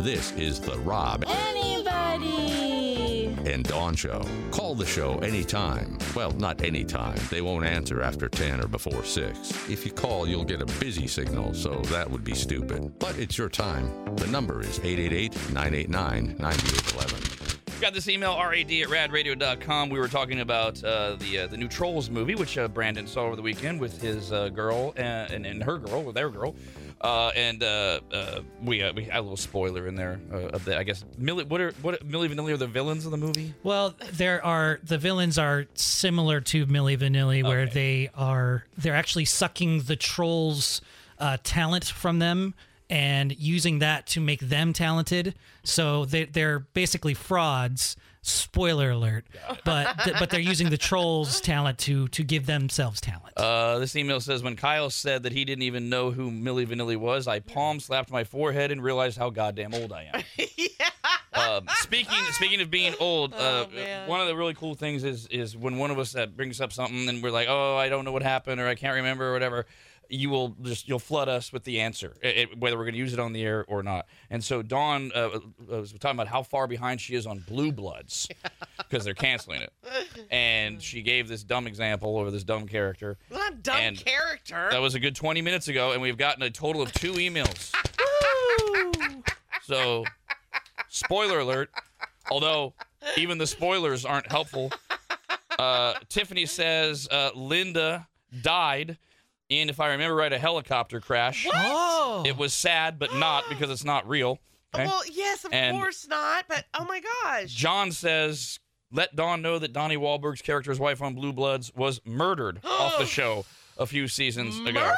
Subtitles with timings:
[0.00, 1.66] This is The Rob Anybody?
[3.44, 4.24] and Dawn Show.
[4.50, 5.98] Call the show anytime.
[6.14, 7.18] Well, not anytime.
[7.30, 9.68] They won't answer after 10 or before 6.
[9.68, 12.98] If you call, you'll get a busy signal, so that would be stupid.
[12.98, 13.90] But it's your time.
[14.16, 17.37] The number is 888 989 9811.
[17.80, 19.88] Got this email, rad at radradio.com.
[19.88, 23.22] We were talking about uh, the uh, the new Trolls movie, which uh, Brandon saw
[23.22, 26.56] over the weekend with his uh, girl and, and, and her girl, or their girl.
[27.00, 30.64] Uh, and uh, uh, we uh, we had a little spoiler in there uh, of
[30.64, 33.54] the I guess Millie what are what Milli Vanilli are the villains of the movie?
[33.62, 37.72] Well, there are the villains are similar to Milli Vanilli, where Okay.
[37.74, 40.80] they are they're actually sucking the trolls'
[41.20, 42.54] uh, talent from them
[42.90, 45.34] and using that to make them talented.
[45.64, 47.96] So they they're basically frauds.
[48.20, 49.26] Spoiler alert!
[49.64, 53.38] But but they're using the trolls' talent to to give themselves talent.
[53.38, 56.96] Uh, this email says when Kyle said that he didn't even know who Milli Vanilli
[56.96, 60.22] was, I palm slapped my forehead and realized how goddamn old I am.
[61.32, 64.08] Um, speaking speaking of being old, uh, man.
[64.08, 66.72] one of the really cool things is is when one of us uh, brings up
[66.72, 69.32] something and we're like, oh, I don't know what happened or I can't remember or
[69.32, 69.66] whatever.
[70.10, 73.12] You will just you'll flood us with the answer, it, whether we're going to use
[73.12, 74.06] it on the air or not.
[74.30, 78.26] And so Dawn uh, was talking about how far behind she is on Blue Bloods
[78.78, 79.72] because they're canceling it,
[80.30, 83.18] and she gave this dumb example or this dumb character.
[83.30, 84.68] Not dumb And character.
[84.70, 87.72] That was a good 20 minutes ago, and we've gotten a total of two emails.
[89.64, 90.04] So,
[90.88, 91.70] spoiler alert.
[92.30, 92.72] Although,
[93.18, 94.72] even the spoilers aren't helpful.
[95.58, 98.08] Uh, Tiffany says uh, Linda
[98.42, 98.96] died
[99.48, 101.46] in, if I remember right, a helicopter crash.
[101.52, 104.38] Oh, It was sad, but not because it's not real.
[104.74, 104.86] Okay?
[104.86, 106.44] Well, yes, of And- course not.
[106.48, 107.52] But oh my gosh.
[107.52, 108.58] John says,
[108.92, 113.06] let Dawn know that Donnie Wahlberg's character's wife on Blue Bloods was murdered off the
[113.06, 113.44] show
[113.78, 114.80] a few seasons ago.
[114.80, 114.94] Murdered.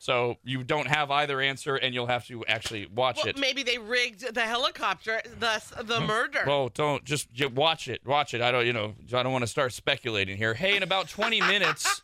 [0.00, 3.38] So you don't have either answer, and you'll have to actually watch Well, it.
[3.38, 6.06] maybe they rigged the helicopter, thus the hmm.
[6.06, 6.44] murder.
[6.46, 8.04] Well, don't just, ju- watch it.
[8.04, 8.42] Watch it.
[8.42, 10.52] I don't, you know, I don't want to start speculating here.
[10.52, 12.02] Hey, in about 20 minutes,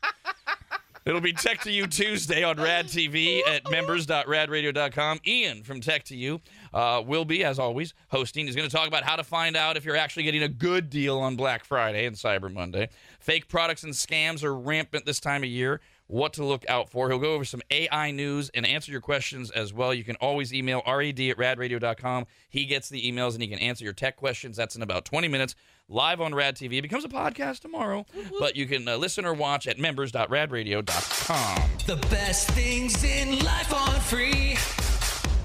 [1.05, 5.21] it'll be Tech to You Tuesday on Rad TV at members.radradio.com.
[5.27, 6.41] Ian from Tech to You
[6.73, 8.47] uh, will be, as always, hosting.
[8.47, 10.91] He's going to talk about how to find out if you're actually getting a good
[10.91, 12.89] deal on Black Friday and Cyber Monday.
[13.19, 15.81] Fake products and scams are rampant this time of year.
[16.11, 17.09] What to look out for.
[17.09, 19.95] He'll go over some AI news and answer your questions as well.
[19.95, 22.27] You can always email rad at radradio.com.
[22.49, 24.57] He gets the emails and he can answer your tech questions.
[24.57, 25.55] That's in about 20 minutes
[25.89, 26.79] live on Rad TV.
[26.79, 28.07] It becomes a podcast tomorrow,
[28.41, 31.71] but you can uh, listen or watch at members.radradio.com.
[31.87, 34.57] The best things in life on free.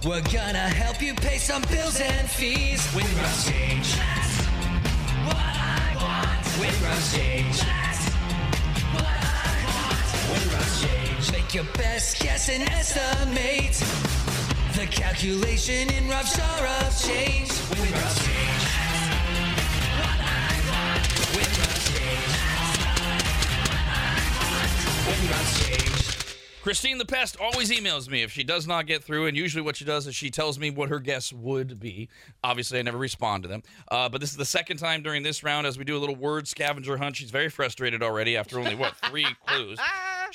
[0.04, 2.92] We're gonna help you pay some bills and fees.
[2.96, 3.96] Win Rob's Change.
[3.96, 4.46] That's
[5.28, 6.60] what I want.
[6.60, 7.85] Win Rob's Change.
[11.56, 13.76] Your best guess and estimate.
[14.76, 17.50] The calculation in rough shore of change.
[17.80, 18.66] Win Rob's Change.
[19.96, 21.08] What I want.
[21.32, 22.34] Win Rob's Change.
[25.08, 25.86] Win Rob's Change.
[26.62, 29.78] Christine the Pest always emails me if she does not get through, and usually what
[29.78, 32.10] she does is she tells me what her guess would be.
[32.44, 33.64] Obviously, I never respond to them.
[33.90, 36.18] Uh, but this is the second time during this round as we do a little
[36.18, 37.16] word scavenger hunt.
[37.16, 39.80] She's very frustrated already after only, what, three clues.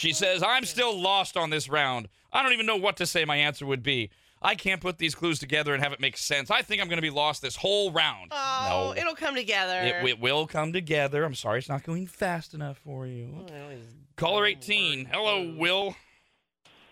[0.01, 2.09] She says, I'm still lost on this round.
[2.33, 4.09] I don't even know what to say my answer would be.
[4.41, 6.51] I can't put these clues together and have it make sense.
[6.51, 8.29] I think I'm going to be lost this whole round.
[8.31, 8.99] oh, no.
[8.99, 9.79] it'll come together.
[9.83, 11.23] It, it will come together.
[11.23, 13.45] I'm sorry it's not going fast enough for you.
[13.47, 13.75] Oh,
[14.17, 15.05] Caller 18.
[15.05, 15.95] Hello, Will.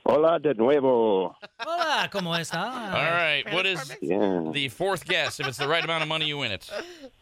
[0.05, 1.35] Hola de nuevo.
[1.61, 2.93] hola, cómo está?
[2.93, 3.45] All right.
[3.55, 4.51] What is Yeah.
[4.53, 5.41] the fourth guess?
[5.41, 6.71] If it's the right amount of money, you win it.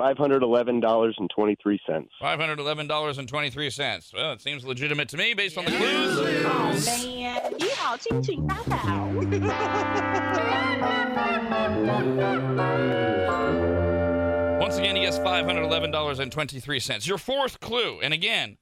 [0.00, 2.08] Five hundred eleven dollars and twenty three cents.
[2.18, 4.14] Five hundred eleven dollars and twenty three cents.
[4.14, 6.18] Well, it seems legitimate to me based on the clues.
[14.58, 17.06] Once again, he has five hundred eleven dollars and twenty three cents.
[17.06, 18.56] Your fourth clue, and again,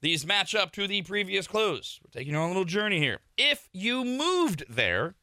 [0.00, 2.00] these match up to the previous clues.
[2.02, 3.18] We're taking on a little journey here.
[3.36, 5.16] If you moved there,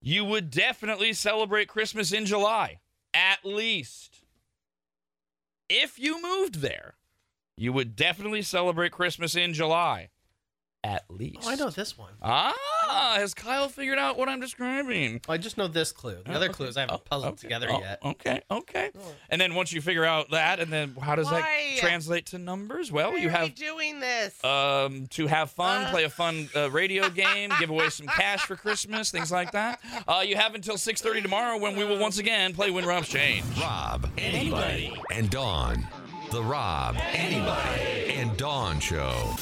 [0.00, 2.78] you would definitely celebrate Christmas in July,
[3.12, 4.23] at least.
[5.68, 6.96] If you moved there,
[7.56, 10.10] you would definitely celebrate Christmas in July.
[10.84, 11.38] At least.
[11.44, 12.12] Oh, I know this one.
[12.22, 12.54] Ah,
[13.16, 15.20] has Kyle figured out what I'm describing?
[15.28, 16.18] I just know this clue.
[16.26, 17.40] The other clues I haven't puzzled Okay.
[17.40, 17.98] together Oh, yet.
[18.04, 18.90] Okay, okay.
[19.30, 21.40] And then once you figure out that, and then how does Why?
[21.40, 22.92] that translate to numbers?
[22.92, 24.44] Well, Why you are we have doing this?
[24.44, 25.90] um, to have fun, Uh.
[25.90, 29.80] play a fun uh, radio game, give away some cash for Christmas, things like that.
[30.06, 33.42] Uh, you have until 6:30 tomorrow when we will once again play Win Rob's Change.
[33.58, 35.86] Rob, anybody, and Dawn.
[36.30, 39.34] The Rob, anybody, and Dawn Show.